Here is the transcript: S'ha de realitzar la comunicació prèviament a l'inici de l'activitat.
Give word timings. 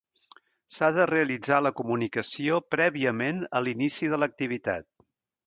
S'ha 0.77 0.87
de 0.95 1.03
realitzar 1.09 1.59
la 1.65 1.71
comunicació 1.81 2.57
prèviament 2.77 3.45
a 3.61 3.63
l'inici 3.67 4.13
de 4.15 4.21
l'activitat. 4.25 4.91